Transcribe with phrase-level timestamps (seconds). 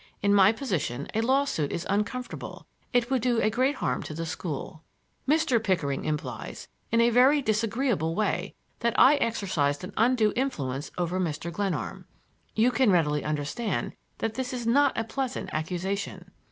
[0.23, 4.25] In my position a lawsuit is uncomfortable; it would do a real harm to the
[4.25, 4.81] school.
[5.29, 5.63] Mr.
[5.63, 11.53] Pickering implies in a very disagreeable way that I exercised an undue influence over Mr.
[11.53, 12.05] Glenarm.
[12.55, 16.31] You can readily understand that that is not a pleasant accusation."